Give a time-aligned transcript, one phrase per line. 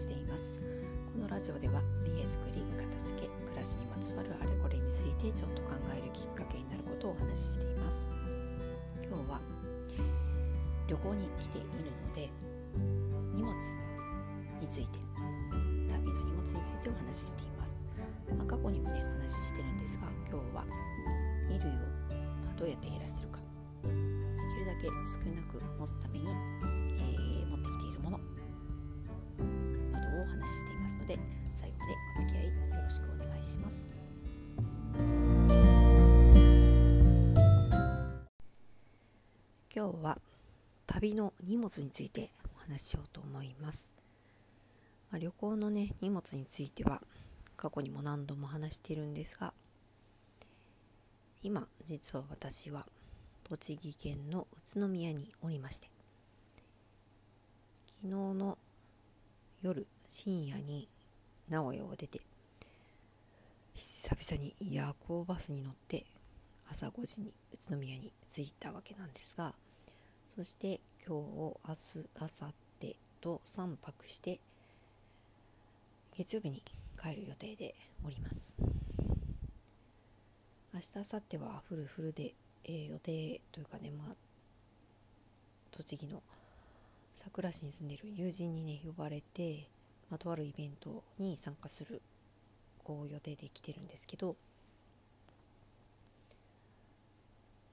[0.00, 0.56] しています。
[1.12, 8.10] このラジオでは家づくり片付け暮らしにまつわるあれこれについてちょっと考えるきっかけになることをお話ししています。
[9.04, 9.36] 今日は
[10.88, 11.68] 旅行に来ている
[12.08, 12.30] ので
[13.36, 13.52] 荷物
[14.64, 14.96] について
[15.52, 17.74] 旅の荷物についてお話ししています、
[18.38, 20.64] まあ、過去にもねお話ししてるんですが今日は
[21.48, 23.38] 衣類をどうやって減らしてるか。
[23.84, 28.39] できるだけ少なく持つために、えー、持ってきているもの。
[30.30, 31.18] 話していますので
[31.54, 32.52] 最後までお付き合いよ
[32.84, 34.00] ろしくお願いします。
[39.72, 40.18] 今日は
[40.86, 43.94] 旅の荷物についてお話ししようと思います、
[45.12, 47.00] まあ、旅行のね荷物については
[47.56, 49.54] 過去にも何度も話しているんですが
[51.44, 52.84] 今実は私は
[53.44, 55.88] 栃木県の宇都宮におりまして
[57.88, 58.58] 昨日の
[59.62, 60.88] 夜深夜に
[61.48, 62.20] 名古屋を出て
[63.74, 66.04] 久々に夜行バスに乗って
[66.68, 69.54] 朝5時に宇都宮に着いたわけなんですが
[70.26, 74.40] そして今日明日明後日と3泊して
[76.18, 76.60] 月曜日に
[77.00, 78.56] 帰る予定でおります。
[80.74, 84.14] 明日明後日はフルフルで、えー、予定というかねまあ
[85.70, 86.20] 栃木の
[87.14, 89.68] さくら市に住んでいる友人にね呼ばれて
[90.10, 92.02] まあ、とあるイベントに参加する
[92.82, 94.36] こう予定で来てるんですけど、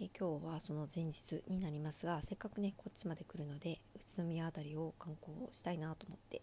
[0.00, 6.40] え今日はその前日になりますがせっかくねこっちまで来るので宇都宮辺りを観光したいなと思って、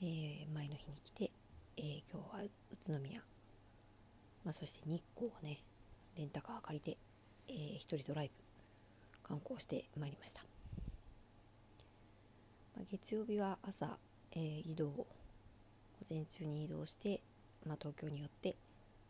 [0.00, 1.30] えー、前の日に来て、
[1.76, 2.50] えー、今日は宇
[2.92, 3.20] 都宮、
[4.42, 5.58] まあ、そして日光をね
[6.16, 6.98] レンタカー借りて、
[7.48, 10.40] えー、人ドライブ観光してまいりました、
[12.90, 13.98] 月曜日は朝
[14.36, 15.06] えー、移動午
[16.08, 17.20] 前中に移動して、
[17.66, 18.54] まあ、東京によって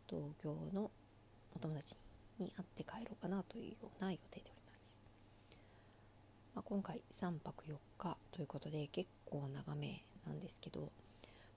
[0.09, 0.89] 東京の
[1.53, 1.95] お友達
[2.39, 4.97] に会って帰ろうかなというような予定でおります、
[6.55, 10.89] まあ、今回3泊4日ということで結構長めなんですけど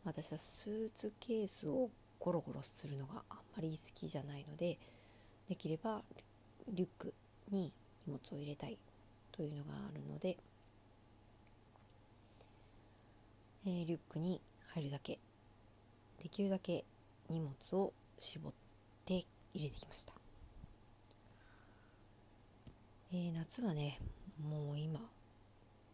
[0.05, 4.79] 私はスーツケースをゴロゴロするのがあんまり好きじゃないので
[5.49, 6.03] できれば
[6.69, 7.15] リュック
[7.51, 7.73] に
[8.07, 8.79] 荷物を入れたい
[9.31, 10.37] というのがあるので
[13.67, 15.19] えー、リュックに入るだけ
[16.23, 16.85] できるだけ
[17.29, 18.53] 荷物を絞っ
[19.05, 20.15] て入れてきました、
[23.13, 23.99] えー、夏はね
[24.43, 25.01] もう今、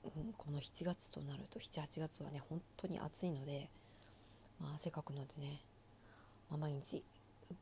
[0.04, 3.68] うん、この7月となると78月はね本当に暑いので、
[4.60, 5.60] まあ、汗かくのでね、
[6.50, 7.02] まあ、毎日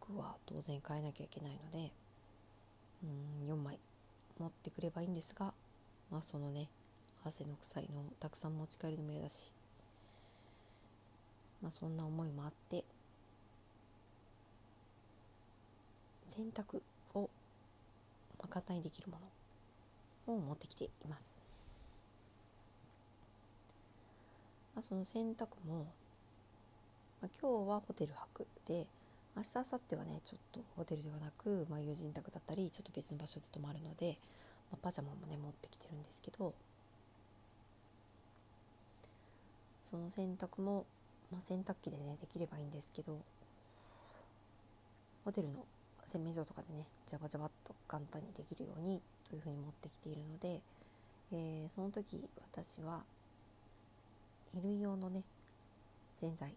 [0.00, 1.92] 服は当然変えなきゃいけないので
[3.02, 3.78] うん4枚
[4.38, 5.52] 持ってくればいいんですが、
[6.10, 6.68] まあ、そのね
[7.24, 9.52] 汗の臭いのをたくさん持ち帰るのも嫌だし
[11.64, 12.84] まあ、そんな思いもあって。
[16.22, 16.82] 洗濯
[17.14, 17.30] を、
[18.50, 19.18] 簡単にできるも
[20.26, 20.34] の。
[20.34, 21.40] を持ってきています。
[24.74, 25.86] まあ、その洗濯も、
[27.22, 28.86] まあ、今日はホテル泊で
[29.34, 34.18] 明日明後日はねちょっとホテルではなく、まあ、友人宅だったりちょっと別の場所で泊まるので、
[34.70, 36.52] まあ、パジャマもね持ってきてるんですけど。
[39.84, 40.86] その洗濯も
[41.34, 43.18] まあ、洗濯機でねできればいいんですけど
[45.24, 45.64] ホテルの
[46.04, 50.60] 洗面所とかでねジャバジャバっと簡単にできるようにというふうに持ってきているので、
[51.32, 52.22] えー、その時
[52.52, 53.02] 私は
[54.52, 55.24] 衣類用のね
[56.14, 56.54] 洗剤、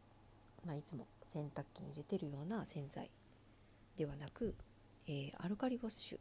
[0.63, 3.09] まあ、いつも洗濯機に入れてるような洗剤
[3.97, 4.53] ではなく、
[5.07, 6.17] えー、アルカリウォッシュ、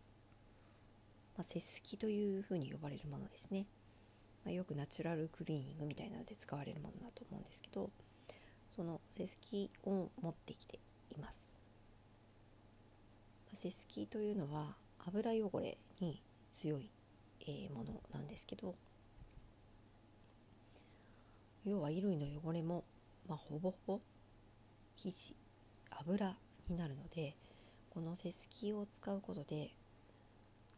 [1.36, 3.66] まあ、セスキというふうに呼ばれるものですね、
[4.46, 7.90] まあ、よくナチュラルクリーニングみたいなので使われるものだと思うんですけど
[8.68, 10.78] そのセスキを持ってきて
[11.10, 11.58] います。
[13.54, 14.76] セスキというのは
[15.06, 16.90] 油汚れに強い、
[17.46, 18.74] えものなんですけど
[21.64, 22.84] 要は衣類の汚れも、
[23.28, 24.00] まあ、ほぼほぼ
[24.96, 25.34] 生地
[25.90, 26.36] 油
[26.68, 27.34] になるので
[27.90, 29.70] このセスキを使うことで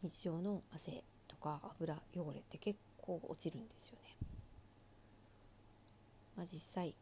[0.01, 4.15] 日常の汗とか油汚れって結構落ちるんですよね。
[6.37, 6.95] まあ、実際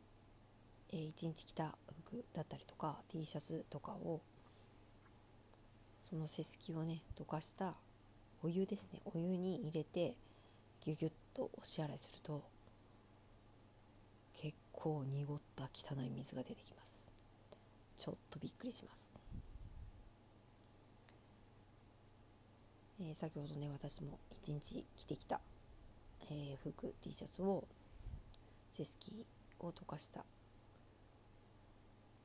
[0.91, 4.21] えー、1日着た服だったりとか T シャツとかを
[6.01, 7.75] そのセスキをね溶かした
[8.43, 9.01] お湯ですね。
[9.05, 10.15] お湯に入れて
[10.81, 12.43] ギュギュッと押し洗いすると
[14.33, 17.07] 結構濁った汚い水が出てきます。
[17.97, 19.11] ちょっとびっくりします、
[23.01, 25.41] えー、先ほどね私も一日着てきた、
[26.29, 27.67] えー、服 T シャツを
[28.71, 29.25] セスキ
[29.59, 30.23] を溶かした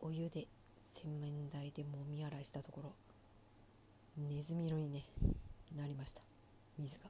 [0.02, 0.46] お湯で
[0.78, 2.93] 洗面台でもみ洗いしたところ
[4.28, 5.04] ネズミ色にね
[5.76, 6.20] なりました。
[6.78, 7.04] 水が。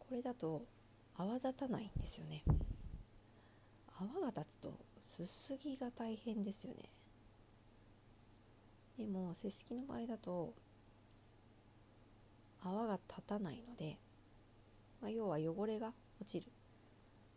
[0.00, 0.62] これだと
[1.16, 2.42] 泡立たないんですよね。
[3.96, 6.80] 泡が立つとすすぎが大変ですよね。
[8.98, 10.52] でもセスキの場合だと
[12.62, 13.96] 泡が立たないので、
[15.00, 16.50] まあ、要は汚れが落ちる。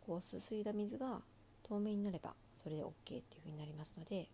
[0.06, 1.20] こうすすいだ水が
[1.62, 4.28] 透明になればそれで OK っていうふうになりますので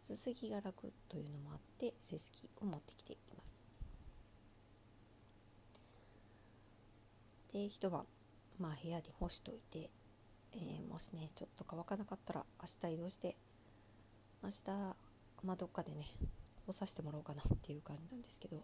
[0.00, 3.70] すすぎが楽というのもあってセスキを持ってきています。
[7.52, 8.06] で一晩
[8.58, 9.90] まあ部屋で干しといて、
[10.52, 13.36] えー、もしねちょっと乾かなかったら明日移動して
[14.42, 14.96] 明日
[15.42, 16.06] まあどっかでね
[16.66, 18.62] 干させてもらおうかなっていう感じなんですけど、ま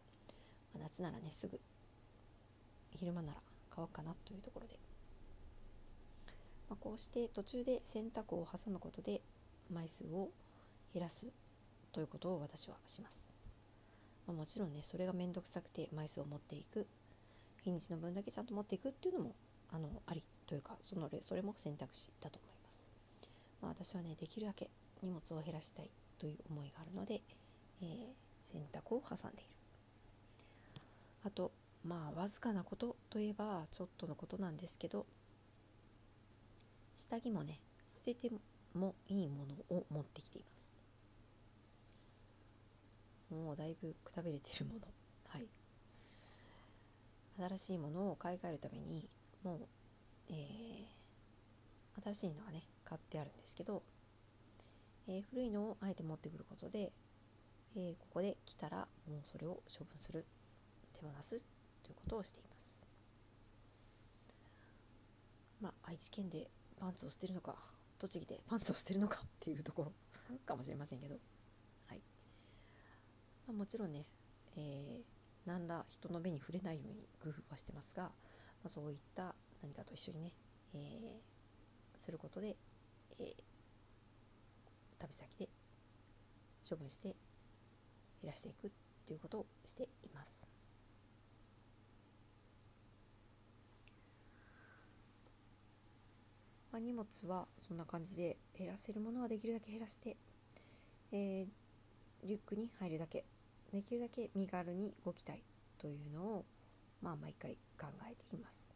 [0.77, 1.61] あ、夏ならねすぐ
[2.91, 3.41] 昼間なら
[3.71, 4.79] 乾くかなというところで。
[6.69, 9.21] まあ、こうして途中で洗濯を挟むことで
[9.73, 10.31] 枚数を
[10.93, 11.27] 減らす
[11.93, 13.33] ということを私はします、
[14.27, 16.87] まあ、もちろんねそれが面倒くさくて枚数を持っていく
[17.63, 19.35] 日にちの分だけちゃんと持っていくっていうのも
[19.73, 22.89] あのありというかそのそれも選択肢だと思います、
[23.63, 24.71] まあ、私はねできるだけ
[25.03, 27.21] 荷物を減らしたいという思いがあるので、
[27.83, 27.87] えー、
[28.43, 29.51] 洗濯を挟んでいる。
[31.25, 31.51] あと
[31.85, 35.07] まあわずかなことといえばちょっとのことなんですけど
[36.97, 38.31] 下着もね捨てて
[38.75, 40.77] もいいものを持ってきています。
[43.31, 44.81] もうだいぶくたびれてるもの。
[45.29, 45.49] はい。
[47.39, 49.09] 新しいものを買い替えるために
[49.43, 49.69] もう、
[50.31, 53.83] えー、新しいのはね買ってあるんですけど、
[55.07, 56.93] えー、古いのをあえて持ってくることで、
[57.75, 60.25] えー、ここで来たらもうそれを処分する
[60.95, 61.45] 手放す
[61.83, 62.83] ということをしています。
[65.61, 67.57] まあ愛知県でパンツを捨てるのか
[67.99, 69.93] 栃木でパンツを捨てるのかっていうところ
[70.45, 71.19] かもしれませんけど、
[71.87, 72.03] はい
[73.47, 74.07] まあ、もちろんね、
[74.57, 78.13] えー、何ら人の目に触れないように工夫はしてますが、ま
[78.65, 80.33] あ、そういった何かと一緒にね、
[80.75, 82.57] えー、することで、
[83.19, 83.35] えー、
[84.99, 85.49] 旅先で
[86.69, 87.17] 処分して
[88.23, 88.71] 減らしていくっ
[89.07, 90.46] ていうことをしています。
[96.77, 100.15] まあ、荷物はそんな感じで減らせるものはできるだけ減らして、
[101.11, 101.47] えー、
[102.23, 103.25] リュックに入るだけ
[103.73, 105.43] できるだけ身軽に動きたい
[105.79, 106.45] というのを、
[107.01, 108.75] まあ、毎回考えています、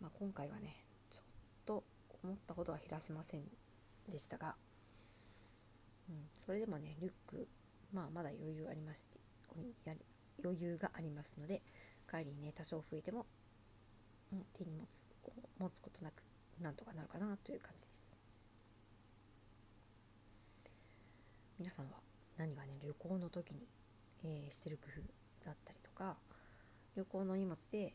[0.00, 0.76] まあ、今回はね
[1.10, 1.24] ちょっ
[1.66, 1.84] と
[2.24, 3.42] 思ったほどは減らせません
[4.08, 4.54] でしたが、
[6.08, 7.48] うん、それでもねリュック、
[7.92, 9.18] まあ、まだ余裕ありまして
[10.42, 11.60] 余裕がありますので
[12.10, 13.26] 帰りにね多少増えても、
[14.32, 14.64] うん、手
[15.22, 16.22] 物を持つことなく
[16.60, 18.10] なんとかなるかなという感じです。
[21.58, 21.92] 皆さんは
[22.38, 23.66] 何がね旅行の時に、
[24.24, 25.02] えー、してる工夫
[25.44, 26.16] だったりとか
[26.96, 27.92] 旅行の荷物で、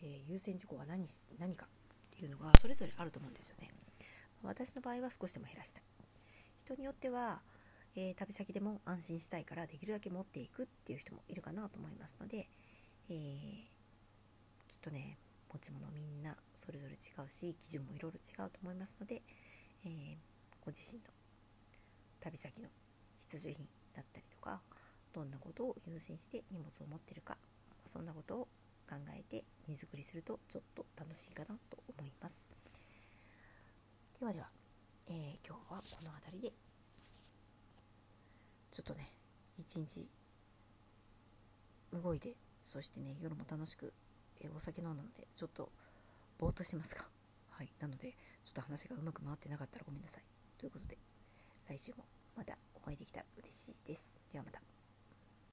[0.00, 1.04] えー、優先事項は何
[1.38, 1.68] 何かっ
[2.16, 3.70] ていうのがそれぞれあると思うんですよね。
[4.42, 5.82] 私の場合は少しでも減らしたい。
[6.58, 7.40] 人によっては、
[7.96, 12.48] えー、旅先でも安心したいからできるだけ持っていくっていう人もいるかなと思いますので、
[13.10, 13.14] え
[14.68, 15.18] きっとね
[15.52, 19.22] 持ち物みんなそれぞれ違うし基準もいろいろ違うと思いますので、
[19.84, 20.16] えー、
[20.64, 21.10] ご自身の
[22.20, 22.68] 旅先の
[23.20, 24.60] 必需品だったりとか
[25.12, 27.36] どんなことを優先して荷物を持ってるか
[27.86, 28.48] そんなことを
[28.88, 32.48] 考えて荷造りするとちょっと楽しいかなと思います。
[34.18, 34.48] ではでは、
[35.06, 35.14] えー、
[35.46, 36.52] 今日はこの辺りで
[38.70, 39.12] ちょっとね
[39.56, 40.08] 一日
[41.92, 43.92] 動いてそしてね夜も楽しく
[44.40, 45.70] えお酒飲んだのでちょっと
[46.38, 47.08] ぼーっとしてますが
[47.50, 48.12] はいなので
[48.44, 50.24] ちょっと話がうまく回ってなかったらごめんなさい。
[50.58, 50.98] ということで
[51.68, 52.04] 来週も
[52.36, 54.20] またお会いできたら嬉しいです。
[54.32, 54.77] ではまた。